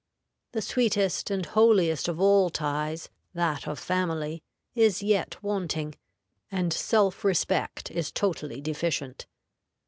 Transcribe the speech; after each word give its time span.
The 0.53 0.63
sweetest 0.63 1.29
and 1.29 1.45
holiest 1.45 2.07
of 2.07 2.19
all 2.19 2.49
ties, 2.49 3.09
that 3.35 3.67
of 3.67 3.77
family, 3.77 4.41
is 4.73 5.03
yet 5.03 5.43
wanting, 5.43 5.93
and 6.51 6.73
self 6.73 7.23
respect 7.23 7.91
is 7.91 8.11
totally 8.11 8.61
deficient. 8.61 9.27